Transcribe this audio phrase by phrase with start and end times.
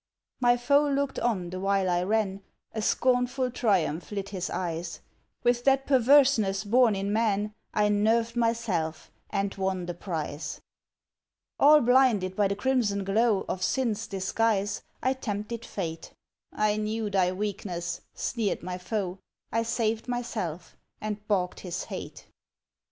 [0.39, 2.41] My foe looked on the while I ran;
[2.73, 5.01] A scornful triumph lit his eyes.
[5.43, 10.59] With that perverseness born in man, I nerved myself, and won the prize.
[11.59, 16.15] All blinded by the crimson glow Of sin's disguise, I tempted Fate.
[16.51, 19.19] "I knew thy weakness!" sneered my foe,
[19.51, 22.25] I saved myself, and balked his hate.